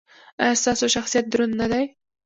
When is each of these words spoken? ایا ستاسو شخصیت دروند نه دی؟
ایا 0.41 0.53
ستاسو 0.61 0.85
شخصیت 0.95 1.25
دروند 1.29 1.53
نه 1.61 1.67
دی؟ 1.71 1.83